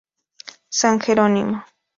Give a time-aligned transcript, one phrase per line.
[0.77, 1.63] San Jerónimo.